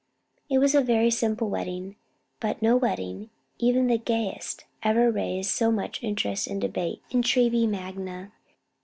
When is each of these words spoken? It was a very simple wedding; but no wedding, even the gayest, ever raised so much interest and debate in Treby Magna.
It 0.49 0.57
was 0.57 0.73
a 0.73 0.81
very 0.81 1.11
simple 1.11 1.47
wedding; 1.47 1.95
but 2.39 2.59
no 2.59 2.75
wedding, 2.75 3.29
even 3.59 3.85
the 3.85 3.99
gayest, 3.99 4.65
ever 4.81 5.11
raised 5.11 5.51
so 5.51 5.71
much 5.71 6.01
interest 6.01 6.47
and 6.47 6.59
debate 6.59 7.03
in 7.11 7.21
Treby 7.21 7.67
Magna. 7.69 8.31